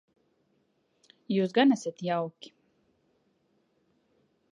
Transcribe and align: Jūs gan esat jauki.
Jūs 1.35 1.53
gan 1.57 1.75
esat 1.75 2.01
jauki. 2.07 2.53